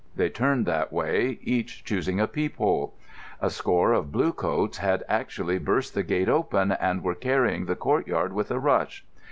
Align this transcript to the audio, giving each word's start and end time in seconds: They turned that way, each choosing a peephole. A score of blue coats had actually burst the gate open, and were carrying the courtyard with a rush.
They 0.15 0.29
turned 0.29 0.65
that 0.65 0.91
way, 0.91 1.37
each 1.43 1.83
choosing 1.83 2.19
a 2.19 2.25
peephole. 2.27 2.95
A 3.39 3.51
score 3.51 3.93
of 3.93 4.11
blue 4.11 4.33
coats 4.33 4.79
had 4.79 5.03
actually 5.07 5.59
burst 5.59 5.93
the 5.93 6.01
gate 6.01 6.27
open, 6.27 6.71
and 6.71 7.03
were 7.03 7.13
carrying 7.13 7.67
the 7.67 7.75
courtyard 7.75 8.33
with 8.33 8.49
a 8.49 8.57
rush. 8.57 9.05